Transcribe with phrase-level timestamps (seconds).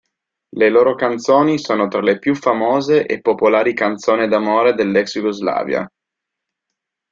[0.61, 5.87] Le loro canzoni sono tra le più famose e popolari canzoni d'amore dell'Ex-Jugoslavia.